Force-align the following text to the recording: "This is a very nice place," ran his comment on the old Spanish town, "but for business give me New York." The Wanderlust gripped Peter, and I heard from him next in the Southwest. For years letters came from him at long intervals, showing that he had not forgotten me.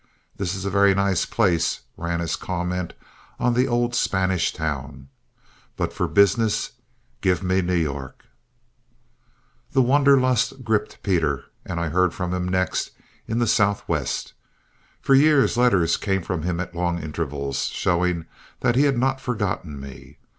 "This 0.35 0.55
is 0.55 0.65
a 0.65 0.71
very 0.71 0.95
nice 0.95 1.27
place," 1.27 1.81
ran 1.95 2.21
his 2.21 2.35
comment 2.35 2.93
on 3.39 3.53
the 3.53 3.67
old 3.67 3.93
Spanish 3.93 4.51
town, 4.51 5.09
"but 5.77 5.93
for 5.93 6.07
business 6.07 6.71
give 7.21 7.43
me 7.43 7.61
New 7.61 7.75
York." 7.75 8.25
The 9.73 9.83
Wanderlust 9.83 10.63
gripped 10.63 11.03
Peter, 11.03 11.43
and 11.63 11.79
I 11.79 11.89
heard 11.89 12.15
from 12.15 12.33
him 12.33 12.47
next 12.49 12.89
in 13.27 13.37
the 13.37 13.45
Southwest. 13.45 14.33
For 15.01 15.13
years 15.13 15.55
letters 15.55 15.97
came 15.97 16.23
from 16.23 16.41
him 16.41 16.59
at 16.59 16.73
long 16.73 16.97
intervals, 16.97 17.65
showing 17.65 18.25
that 18.61 18.75
he 18.75 18.85
had 18.85 18.97
not 18.97 19.21
forgotten 19.21 19.79
me. 19.79 20.17